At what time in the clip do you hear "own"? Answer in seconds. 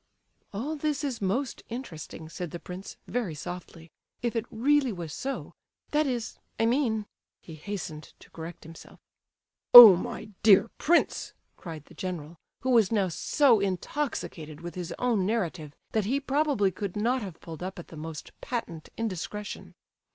14.97-15.23